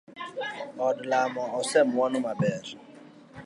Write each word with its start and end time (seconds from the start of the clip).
Od 0.87 0.97
lamo 1.11 1.43
osemwon 1.59 2.13
maber. 2.25 2.65